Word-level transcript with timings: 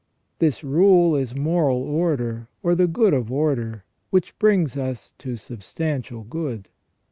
This 0.39 0.63
rule 0.63 1.15
is 1.15 1.35
moral 1.35 1.85
good 1.85 2.47
or 2.63 2.73
the 2.73 2.87
good 2.87 3.13
of 3.13 3.31
order, 3.31 3.83
which 4.09 4.35
brings 4.39 4.75
us 4.75 5.13
to 5.19 5.35
substantial 5.35 6.23
good. 6.23 6.69